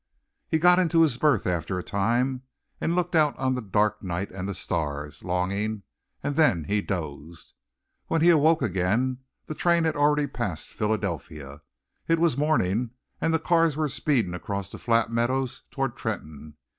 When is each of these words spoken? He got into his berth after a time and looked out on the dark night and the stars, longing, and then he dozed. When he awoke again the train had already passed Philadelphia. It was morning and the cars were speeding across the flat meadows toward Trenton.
He 0.49 0.57
got 0.57 0.79
into 0.79 1.03
his 1.03 1.19
berth 1.19 1.45
after 1.45 1.77
a 1.77 1.83
time 1.83 2.41
and 2.79 2.95
looked 2.95 3.15
out 3.15 3.37
on 3.37 3.53
the 3.53 3.61
dark 3.61 4.01
night 4.01 4.31
and 4.31 4.49
the 4.49 4.55
stars, 4.55 5.23
longing, 5.23 5.83
and 6.23 6.35
then 6.35 6.63
he 6.63 6.81
dozed. 6.81 7.53
When 8.07 8.21
he 8.21 8.31
awoke 8.31 8.63
again 8.63 9.19
the 9.45 9.53
train 9.53 9.83
had 9.83 9.95
already 9.95 10.25
passed 10.25 10.69
Philadelphia. 10.69 11.59
It 12.07 12.17
was 12.17 12.35
morning 12.35 12.89
and 13.21 13.31
the 13.31 13.37
cars 13.37 13.77
were 13.77 13.87
speeding 13.87 14.33
across 14.33 14.71
the 14.71 14.79
flat 14.79 15.11
meadows 15.11 15.61
toward 15.69 15.95
Trenton. 15.95 16.57